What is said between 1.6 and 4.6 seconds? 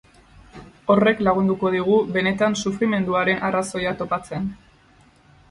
digu benetan sufrimenduaren arrazoia topatzen.